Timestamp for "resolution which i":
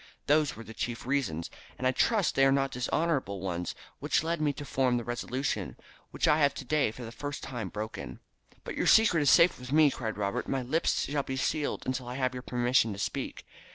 5.03-6.39